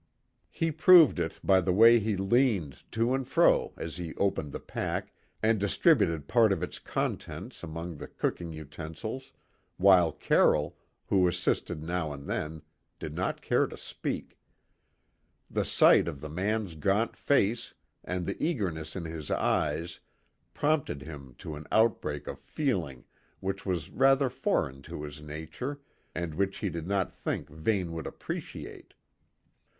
[0.49, 4.59] He proved it by the way he leaned to and fro as he opened the
[4.59, 9.31] pack and distributed part of its contents among the cooking utensils,
[9.77, 10.75] while Carroll,
[11.05, 12.63] who assisted now and then,
[12.97, 14.39] did not care to speak.
[15.51, 19.99] The sight of the man's gaunt face and the eagerness in his eyes
[20.55, 23.05] prompted him to an outbreak of feeling
[23.39, 25.79] which was rather foreign to his nature
[26.15, 28.95] and which he did not think Vane would appreciate.